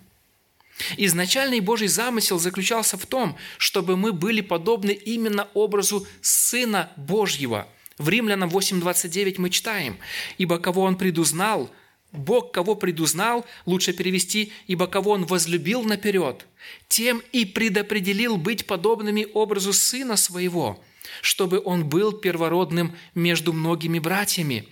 [0.97, 7.67] Изначальный Божий замысел заключался в том, чтобы мы были подобны именно образу Сына Божьего.
[7.97, 9.97] В Римлянам 8.29 мы читаем,
[10.37, 11.71] «Ибо кого Он предузнал,
[12.17, 16.45] Бог кого предузнал, лучше перевести, ибо кого Он возлюбил наперед,
[16.87, 20.83] тем и предопределил быть подобными образу Сына Своего,
[21.21, 24.67] чтобы Он был первородным между многими братьями.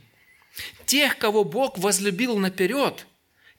[0.86, 3.08] Тех, кого Бог возлюбил наперед–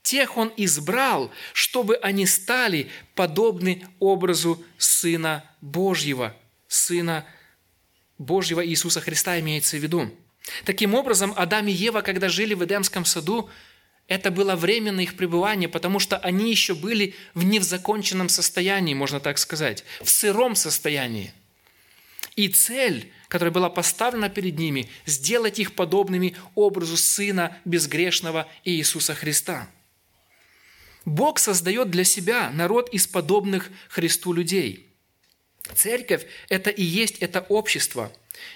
[0.05, 6.37] Тех Он избрал, чтобы они стали подобны образу Сына Божьего,
[6.69, 7.25] Сына
[8.19, 10.15] Божьего Иисуса Христа имеется в виду.
[10.67, 13.49] Таким образом, Адам и Ева, когда жили в Эдемском саду,
[14.09, 19.39] это было временное их пребывание, потому что они еще были в невзаконченном состоянии, можно так
[19.39, 21.33] сказать, в сыром состоянии.
[22.37, 29.69] И цель, которая была поставлена перед ними, сделать их подобными образу Сына безгрешного Иисуса Христа–
[31.05, 34.89] Бог создает для себя народ из подобных Христу людей.
[35.75, 38.13] Церковь– это и есть это общество.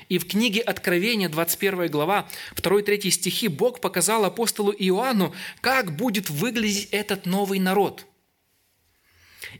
[0.09, 6.88] И в книге Откровения, 21 глава, 2-3 стихи, Бог показал апостолу Иоанну, как будет выглядеть
[6.90, 8.07] этот новый народ.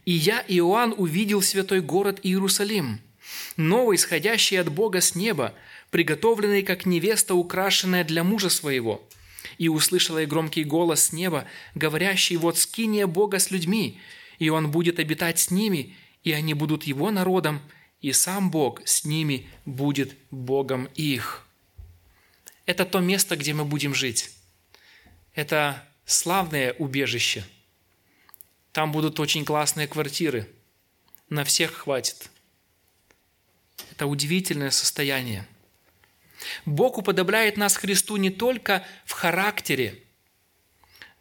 [0.05, 3.01] «И я, Иоанн, увидел святой город Иерусалим,
[3.57, 5.55] новый, исходящий от Бога с неба,
[5.91, 9.03] приготовленный, как невеста, украшенная для мужа своего–
[9.57, 14.01] и услышала я громкий голос с неба, говорящий, вот скиния Бога с людьми,
[14.39, 15.97] и Он будет обитать с ними,
[16.29, 17.61] и они будут Его народом,
[18.01, 21.47] и сам Бог с ними будет Богом их».
[22.67, 24.31] Это то место, где мы будем жить.
[25.35, 27.45] Это славное убежище.
[28.73, 30.49] Там будут очень классные квартиры.
[31.31, 32.31] На всех хватит.
[33.91, 35.47] Это удивительное состояние–
[36.65, 40.03] Бог уподобляет нас Христу не только в характере,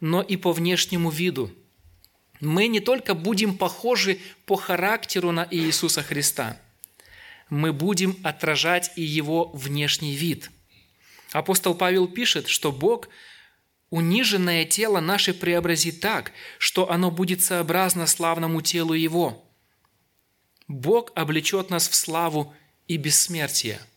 [0.00, 1.52] но и по внешнему виду.
[2.40, 6.60] Мы не только будем похожи по характеру на Иисуса Христа,
[7.50, 10.50] мы будем отражать и Его внешний вид.
[11.32, 13.08] Апостол Павел пишет, что Бог
[13.90, 19.44] униженное тело наше преобразит так, что оно будет сообразно славному телу Его.
[20.68, 22.54] Бог облечет нас в славу
[22.86, 23.80] и бессмертие–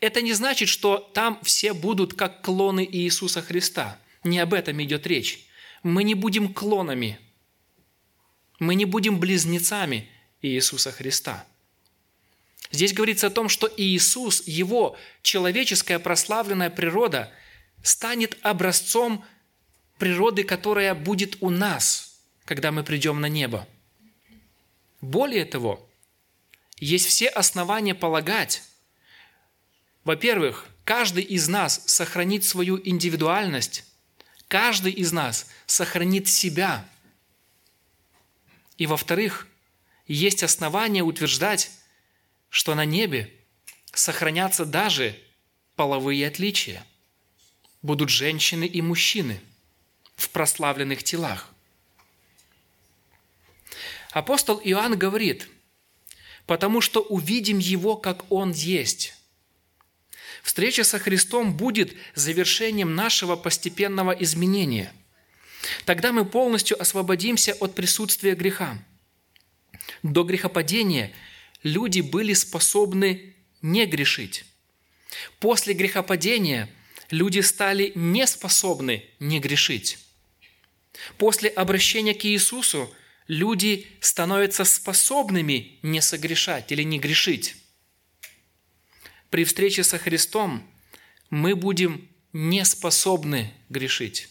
[0.00, 3.98] это не значит, что там все будут как клоны Иисуса Христа.
[4.24, 5.46] Не об этом идет речь.
[5.82, 7.18] Мы не будем клонами.
[8.58, 10.08] Мы не будем близнецами
[10.42, 11.46] Иисуса Христа.
[12.70, 17.32] Здесь говорится о том, что Иисус, Его человеческая прославленная природа,
[17.82, 19.24] станет образцом
[19.98, 23.66] природы, которая будет у нас, когда мы придем на небо.
[25.00, 25.88] Более того,
[26.78, 28.62] есть все основания полагать,
[30.04, 33.84] во-первых, каждый из нас сохранит свою индивидуальность,
[34.48, 36.88] каждый из нас сохранит себя.
[38.76, 39.46] И во-вторых,
[40.06, 41.70] есть основания утверждать,
[42.48, 43.32] что на небе
[43.92, 45.18] сохранятся даже
[45.74, 46.86] половые отличия.
[47.82, 49.40] Будут женщины и мужчины
[50.16, 51.52] в прославленных телах.
[54.10, 55.48] Апостол Иоанн говорит,
[56.46, 59.14] потому что увидим Его, как Он есть.
[60.42, 64.92] Встреча со Христом будет завершением нашего постепенного изменения.
[65.84, 68.78] Тогда мы полностью освободимся от присутствия греха.
[70.02, 71.12] До грехопадения
[71.62, 74.44] люди были способны не грешить.
[75.40, 76.68] После грехопадения
[77.10, 79.98] люди стали неспособны не грешить.
[81.18, 82.92] После обращения к Иисусу
[83.28, 87.56] люди становятся способными не согрешать или не грешить
[89.30, 90.66] при встрече со Христом
[91.30, 94.28] мы будем не способны грешить.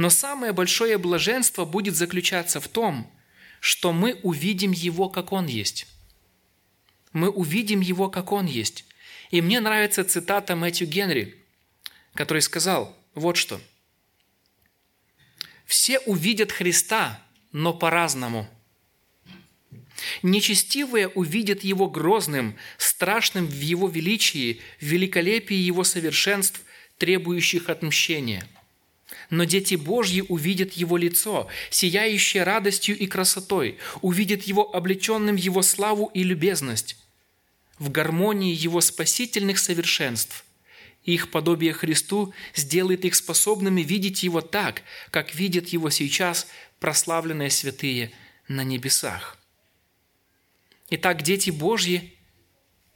[0.00, 3.12] Но самое большое блаженство будет заключаться в том,
[3.60, 5.86] что мы увидим Его, как Он есть.
[7.12, 8.86] Мы увидим Его, как Он есть.
[9.30, 11.44] И мне нравится цитата Мэтью Генри,
[12.14, 13.60] который сказал вот что.
[15.66, 17.22] «Все увидят Христа,
[17.52, 18.48] но по-разному–
[20.22, 26.62] Нечестивые увидят Его грозным, страшным в Его величии, в великолепии Его совершенств,
[26.96, 28.48] требующих отмщения.
[29.30, 36.10] Но дети Божьи увидят Его лицо, сияющее радостью и красотой, увидят Его облеченным Его славу
[36.12, 36.96] и любезность,
[37.78, 40.44] в гармонии Его спасительных совершенств.
[41.04, 46.48] Их подобие Христу сделает их способными видеть Его так, как видят Его сейчас
[46.80, 48.10] прославленные святые
[48.48, 49.38] на небесах.
[50.90, 52.14] Итак, дети Божьи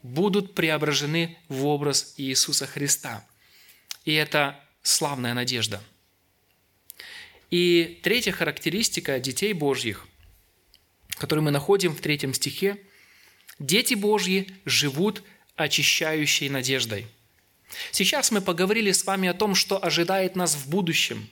[0.02, 3.24] будут преображены в образ Иисуса Христа.
[4.04, 5.82] И это славная надежда.
[7.54, 10.08] И третья характеристика детей Божьих,
[11.10, 12.82] которую мы находим в третьем стихе,
[13.60, 15.22] дети Божьи живут
[15.54, 17.06] очищающей надеждой.
[17.92, 21.28] Сейчас мы поговорили с вами о том, что ожидает нас в будущем.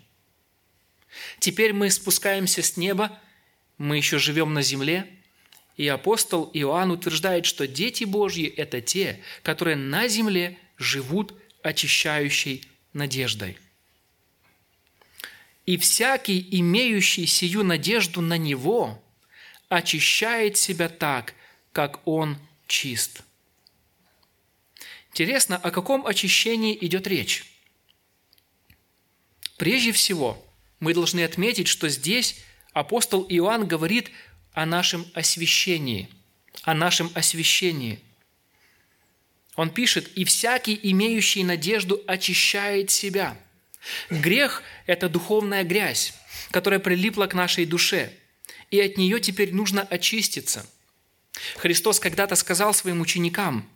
[1.40, 3.18] Теперь мы спускаемся с неба,
[3.76, 5.08] мы еще живем на земле,
[5.76, 13.58] и апостол Иоанн утверждает, что дети Божьи– это те, которые на земле живут очищающей надеждой.
[15.64, 19.02] И всякий, имеющий сию надежду на Него,
[19.68, 21.34] очищает себя так,
[21.72, 22.36] как Он
[22.66, 23.22] чист.
[25.10, 27.44] Интересно, о каком очищении идет речь?
[29.56, 30.42] Прежде всего,
[30.80, 32.42] мы должны отметить, что здесь
[32.72, 34.10] апостол Иоанн говорит
[34.52, 36.08] о нашем освящении,
[36.62, 38.00] о нашем освящении.
[39.54, 43.36] Он пишет, «И всякий, имеющий надежду, очищает себя».
[44.10, 46.14] Грех– это духовная грязь,
[46.50, 48.12] которая прилипла к нашей душе,
[48.70, 50.66] и от нее теперь нужно очиститься.
[51.56, 53.68] Христос когда-то сказал своим ученикам,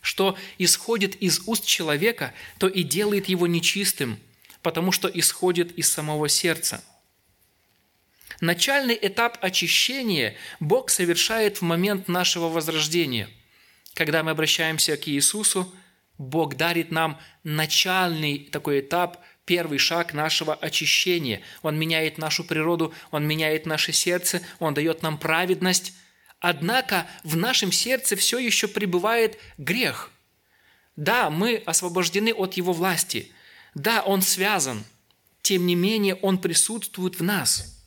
[0.00, 4.18] что исходит из уст человека, то и делает его нечистым,
[4.62, 6.84] потому что исходит из самого сердца.
[8.40, 13.28] Начальный этап очищения Бог совершает в момент нашего возрождения.
[13.94, 15.72] Когда мы обращаемся к Иисусу,
[16.18, 21.42] Бог дарит нам начальный такой этап, первый шаг нашего очищения.
[21.62, 25.94] Он меняет нашу природу, Он меняет наше сердце, Он дает нам праведность.
[26.38, 30.10] Однако в нашем сердце все еще пребывает грех.
[30.96, 33.32] Да, мы освобождены от его власти.
[33.74, 34.84] Да, он связан.
[35.40, 37.82] Тем не менее, он присутствует в нас.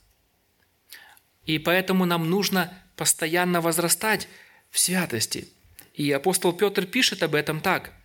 [1.46, 4.28] И поэтому нам нужно постоянно возрастать
[4.72, 5.48] в святости.
[5.94, 7.94] И апостол Петр пишет об этом так–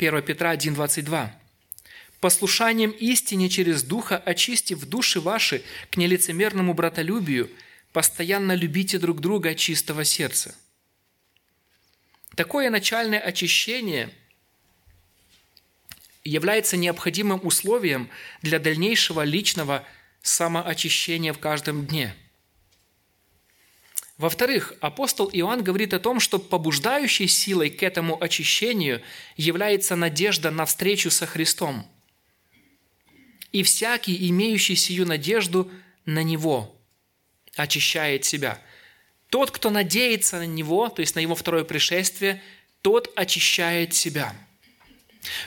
[0.00, 1.28] 1 Петра 1,22.
[2.20, 7.50] «Послушанием истине через Духа, очистив души ваши к нелицемерному братолюбию,
[7.92, 10.54] постоянно любите друг друга от чистого сердца».
[12.34, 14.08] Такое начальное очищение
[16.24, 18.08] является необходимым условием
[18.40, 19.84] для дальнейшего личного
[20.22, 22.14] самоочищения в каждом дне–
[24.20, 29.00] во-вторых, апостол Иоанн говорит о том, что побуждающей силой к этому очищению
[29.38, 31.86] является надежда на встречу со Христом.
[33.50, 35.70] И всякий, имеющий сию надежду
[36.04, 36.78] на Него,
[37.56, 38.60] очищает себя.
[39.30, 42.42] Тот, кто надеется на Него, то есть на Его второе пришествие,
[42.82, 44.36] тот очищает себя.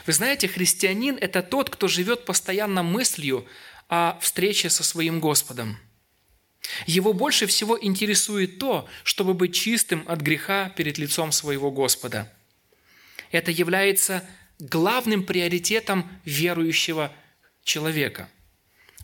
[0.04, 3.46] Вы знаете, христианин– это тот, кто живет постоянно мыслью
[3.88, 5.78] о встрече со своим Господом–
[6.86, 12.32] его больше всего интересует то, чтобы быть чистым от греха перед лицом своего Господа.
[13.30, 14.26] Это является
[14.58, 17.12] главным приоритетом верующего
[17.64, 18.28] человека.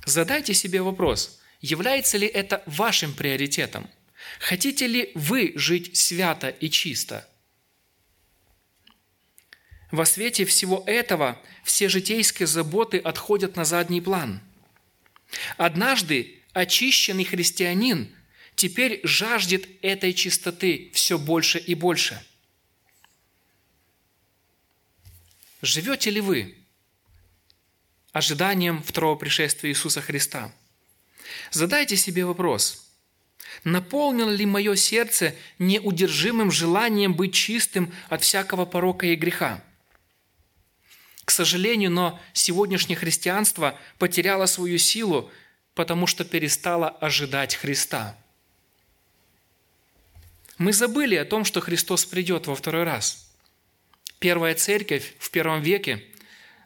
[0.07, 3.89] Задайте себе вопрос, является ли это вашим приоритетом?
[4.39, 7.27] Хотите ли вы жить свято и чисто?
[9.91, 14.41] Во свете всего этого все житейские заботы отходят на задний план.
[15.57, 18.15] Однажды очищенный христианин
[18.55, 22.23] теперь жаждет этой чистоты все больше и больше.
[25.63, 26.57] Живете ли вы
[28.13, 30.53] ожиданием второго пришествия Иисуса Христа?
[31.51, 32.87] Задайте себе вопрос–
[33.65, 39.63] Наполнено ли мое сердце неудержимым желанием быть чистым от всякого порока и греха?
[41.25, 45.31] К сожалению, но сегодняшнее христианство потеряло свою силу
[45.81, 48.15] потому что перестала ожидать Христа.
[50.59, 53.33] Мы забыли о том, что Христос придет во второй раз.
[54.19, 56.05] Первая церковь в первом веке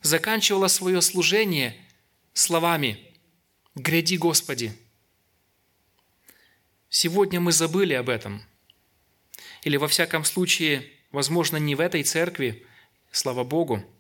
[0.03, 1.77] заканчивала свое служение
[2.33, 2.99] словами
[3.77, 4.77] «Гряди, Господи!».
[6.89, 8.43] Сегодня мы забыли об этом.
[9.63, 12.67] Или, во всяком случае, возможно, не в этой церкви,
[13.13, 13.81] слава Богу–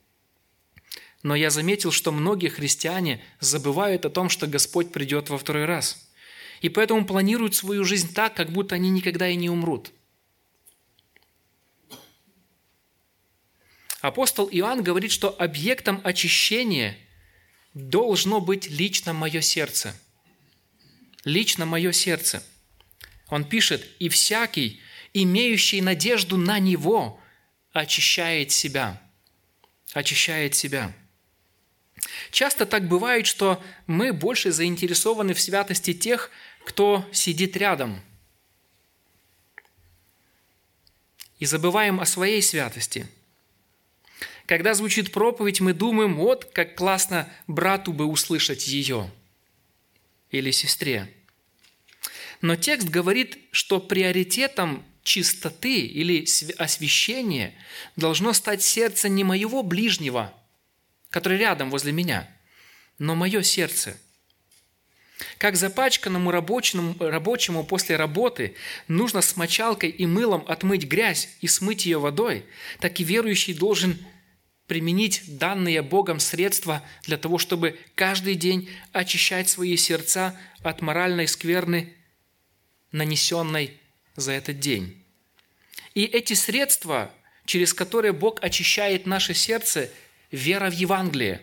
[1.25, 6.07] но я заметил, что многие христиане забывают о том, что Господь придет во второй раз.
[6.61, 9.91] И поэтому планируют свою жизнь так, как будто они никогда и не умрут.
[14.03, 16.99] Апостол Иоанн говорит, что объектом очищения
[17.72, 19.99] должно быть лично мое сердце.
[21.25, 22.45] Лично мое сердце.
[23.29, 24.79] Он пишет, «И всякий,
[25.14, 27.18] имеющий надежду на Него,
[27.72, 29.01] очищает себя».
[29.95, 30.95] Очищает себя.
[32.31, 36.31] Часто так бывает, что мы больше заинтересованы в святости тех,
[36.65, 38.01] кто сидит рядом.
[41.39, 43.07] И забываем о своей святости.
[44.47, 49.11] Когда звучит проповедь, мы думаем, вот как классно брату бы услышать ее
[50.31, 51.12] или сестре.
[52.41, 56.27] Но текст говорит, что приоритетом чистоты или
[56.59, 57.55] освящения
[57.97, 60.35] должно стать сердце не моего ближнего,
[61.15, 62.29] который рядом возле меня,
[62.99, 63.97] но мое сердце.
[65.39, 68.57] Как запачканному рабочему, рабочему после работы
[68.89, 72.45] нужно с мочалкой и мылом отмыть грязь и смыть ее водой,
[72.81, 73.97] так и верующий должен
[74.67, 81.95] применить данные Богом средства для того, чтобы каждый день очищать свои сердца от моральной скверны,
[82.91, 83.79] нанесенной
[84.17, 85.01] за этот день.
[85.95, 87.15] И эти средства,
[87.47, 89.91] через которые Бог очищает наше сердце,
[90.35, 91.41] вера в Евангелие,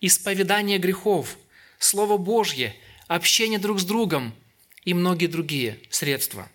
[0.00, 1.36] исповедание грехов,
[1.78, 2.74] Слово Божье,
[3.06, 4.34] общение друг с другом
[4.84, 6.50] и многие другие средства.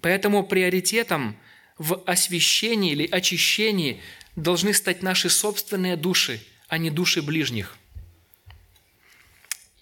[0.00, 1.38] Поэтому приоритетом–
[1.78, 4.02] в освящении или очищении
[4.36, 7.76] должны стать наши собственные души, а не души ближних.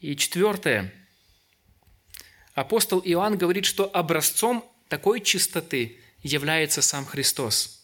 [0.01, 0.93] И четвертое.
[2.55, 7.76] Апостол Иоанн говорит, что образцом такой чистоты является сам Христос.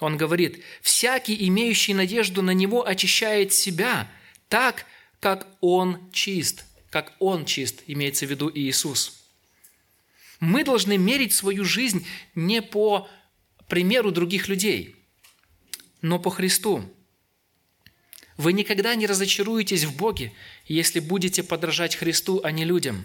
[0.00, 4.10] Он говорит, «Всякий, имеющий надежду на Него, очищает себя
[4.48, 4.86] так,
[5.20, 6.64] как Он чист».
[6.90, 9.20] Как Он чист, имеется в виду Иисус.
[10.40, 13.08] Мы должны мерить свою жизнь не по
[13.68, 14.96] примеру других людей,
[16.00, 16.90] но по Христу.
[18.36, 20.32] Вы никогда не разочаруетесь в Боге,
[20.66, 23.04] если будете подражать Христу, а не людям.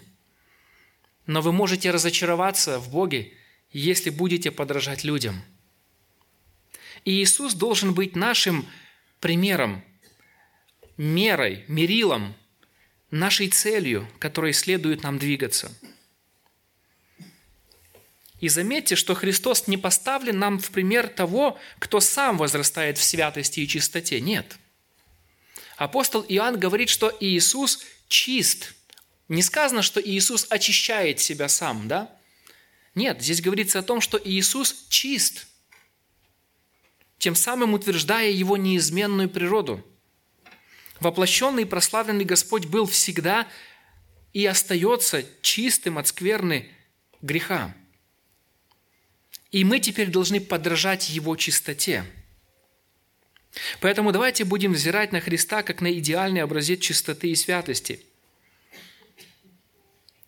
[1.26, 3.34] Но вы можете разочароваться в Боге,
[3.72, 5.42] если будете подражать людям.
[7.06, 8.68] И Иисус должен быть нашим
[9.20, 9.84] примером,
[10.98, 12.36] мерой, мерилом,
[13.10, 15.72] нашей целью, которой следует нам двигаться–
[18.42, 23.60] и заметьте, что Христос не поставлен нам в пример того, кто сам возрастает в святости
[23.60, 24.20] и чистоте.
[24.20, 24.58] Нет.
[25.78, 28.74] Апостол Иоанн говорит, что Иисус чист.
[29.30, 32.12] Не сказано, что Иисус очищает себя сам, да?
[32.96, 35.46] Нет, здесь говорится о том, что Иисус чист,
[37.22, 39.86] тем самым утверждая Его неизменную природу.
[41.00, 43.48] Воплощенный и прославленный Господь был всегда
[44.34, 46.68] и остается чистым от скверны
[47.22, 47.76] греха.
[49.52, 52.06] И мы теперь должны подражать Его чистоте.
[53.82, 58.04] Поэтому давайте будем взирать на Христа как на идеальный образец чистоты и святости.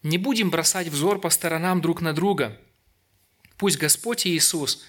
[0.03, 2.61] Не будем бросать взор по сторонам друг на друга.
[3.57, 4.83] Пусть Господь Иисус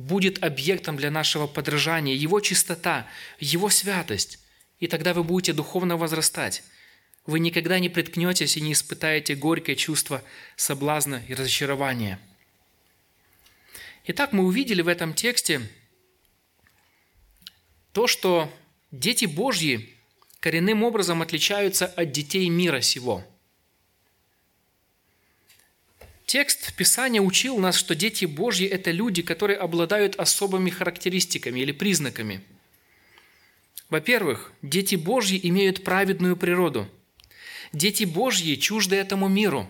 [0.00, 3.06] будет объектом для нашего подражания, Его чистота,
[3.38, 4.38] Его святость.
[4.78, 6.62] И тогда вы будете духовно возрастать.
[7.26, 10.22] Вы никогда не приткнетесь и не испытаете горькое чувство
[10.56, 12.18] соблазна и разочарования–
[14.12, 15.60] Итак, мы увидели в этом тексте
[17.92, 18.52] то, что
[18.90, 19.94] дети Божьи
[20.40, 23.24] коренным образом отличаются от детей мира сего.
[26.30, 32.40] Текст Писания учил нас, что дети Божьи– это люди, которые обладают особыми характеристиками или признаками.
[33.88, 36.88] Во-первых, дети Божьи имеют праведную природу.
[37.72, 39.68] Дети Божьи чужды этому миру.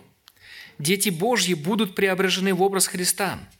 [0.77, 3.39] Дети Божьи будут преображены в образ Христа–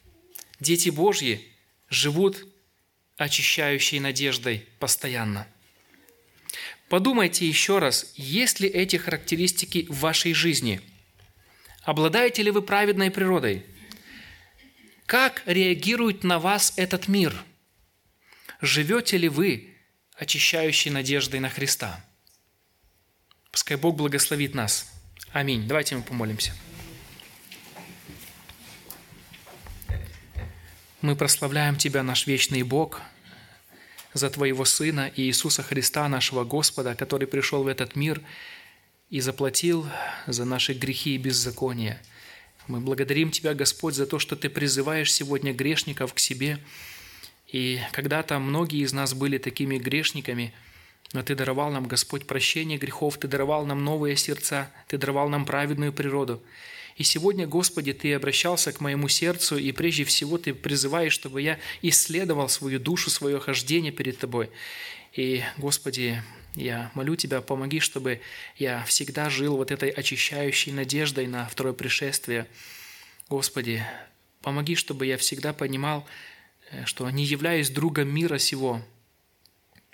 [0.61, 1.47] Дети Божьи
[1.89, 2.45] живут
[3.17, 5.47] очищающей надеждой постоянно.
[6.87, 10.81] Подумайте еще раз, есть ли эти характеристики в вашей жизни?
[11.83, 13.65] Обладаете ли вы праведной природой?
[15.05, 17.35] Как реагирует на вас этот мир?
[18.61, 19.75] Живете ли вы
[20.15, 22.05] очищающей надеждой на Христа?
[23.51, 24.91] Пускай Бог благословит нас.
[25.33, 25.67] Аминь.
[25.67, 26.53] Давайте мы помолимся.
[31.01, 33.01] Мы прославляем Тебя, наш вечный Бог,
[34.13, 38.21] за Твоего Сына Иисуса Христа, нашего Господа, который пришел в этот мир
[39.11, 39.85] и заплатил
[40.25, 42.01] за наши грехи и беззакония.
[42.67, 46.59] Мы благодарим Тебя, Господь, за то, что Ты призываешь сегодня грешников к себе.
[47.49, 50.53] И когда-то многие из нас были такими грешниками,
[51.11, 55.45] но Ты даровал нам, Господь, прощение грехов, Ты даровал нам новые сердца, Ты даровал нам
[55.45, 56.41] праведную природу.
[56.95, 61.59] И сегодня, Господи, Ты обращался к моему сердцу, и прежде всего Ты призываешь, чтобы я
[61.81, 64.49] исследовал свою душу, свое хождение перед Тобой.
[65.13, 66.23] И, Господи,
[66.55, 68.21] я молю Тебя, помоги, чтобы
[68.57, 72.47] я всегда жил вот этой очищающей надеждой на второе пришествие.
[73.29, 73.85] Господи,
[74.41, 76.05] помоги, чтобы я всегда понимал,
[76.71, 78.81] э, что не являюсь другом мира сего.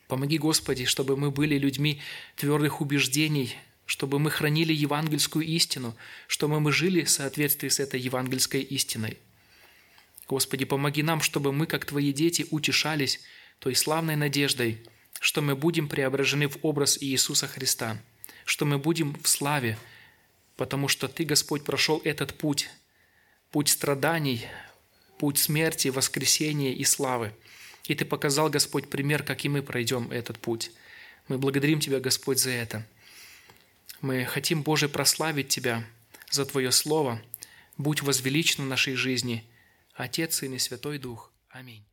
[0.08, 2.02] Помоги, Господи, чтобы мы были людьми
[2.36, 3.56] твердых убеждений,
[3.86, 5.96] чтобы мы хранили евангельскую истину,
[6.28, 9.18] чтобы мы жили в соответствии с этой евангельской истиной.
[10.28, 13.22] Господи, помоги нам, чтобы мы, как Твои дети, утешались
[13.60, 14.84] той славной надеждой,
[15.20, 18.02] что мы будем преображены в образ Иисуса Христа,
[18.46, 19.78] что мы будем в славе,
[20.56, 22.70] потому что Ты, Господь, прошел этот путь,
[23.52, 24.46] путь страданий,
[25.18, 27.34] путь смерти, воскресения и славы.
[27.86, 30.72] И Ты показал, Господь, пример, как и мы пройдем этот путь.
[31.28, 32.86] Мы благодарим Тебя, Господь, за это.
[34.02, 35.84] Мы хотим, Боже, прославить Тебя
[36.30, 37.22] за Твое Слово.
[37.78, 39.44] Будь возвеличен в нашей жизни.
[39.94, 41.32] Отец, Сын и Святой Дух.
[41.50, 41.88] Аминь.